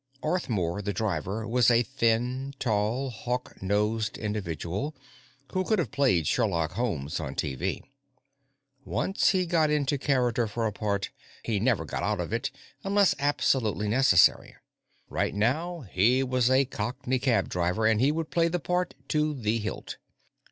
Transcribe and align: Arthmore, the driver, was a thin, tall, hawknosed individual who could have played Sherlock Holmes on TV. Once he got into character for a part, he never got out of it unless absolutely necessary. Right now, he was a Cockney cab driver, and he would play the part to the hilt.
Arthmore, 0.23 0.81
the 0.83 0.93
driver, 0.93 1.47
was 1.47 1.69
a 1.69 1.83
thin, 1.83 2.55
tall, 2.57 3.11
hawknosed 3.11 4.17
individual 4.17 4.95
who 5.51 5.63
could 5.63 5.77
have 5.77 5.91
played 5.91 6.25
Sherlock 6.25 6.71
Holmes 6.71 7.19
on 7.19 7.35
TV. 7.35 7.83
Once 8.83 9.29
he 9.29 9.45
got 9.45 9.69
into 9.69 9.99
character 9.99 10.47
for 10.47 10.65
a 10.65 10.71
part, 10.73 11.11
he 11.43 11.59
never 11.59 11.85
got 11.85 12.01
out 12.01 12.19
of 12.19 12.33
it 12.33 12.49
unless 12.83 13.13
absolutely 13.19 13.87
necessary. 13.87 14.55
Right 15.07 15.35
now, 15.35 15.81
he 15.81 16.23
was 16.23 16.49
a 16.49 16.65
Cockney 16.65 17.19
cab 17.19 17.47
driver, 17.47 17.85
and 17.85 18.01
he 18.01 18.11
would 18.11 18.31
play 18.31 18.47
the 18.47 18.59
part 18.59 18.95
to 19.09 19.35
the 19.35 19.59
hilt. 19.59 19.97